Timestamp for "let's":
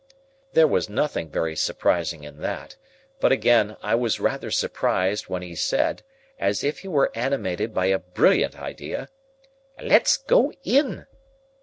9.79-10.17